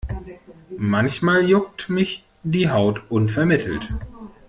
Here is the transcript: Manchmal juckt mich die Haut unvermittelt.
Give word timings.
Manchmal 0.79 1.47
juckt 1.47 1.87
mich 1.87 2.25
die 2.41 2.71
Haut 2.71 3.03
unvermittelt. 3.11 3.93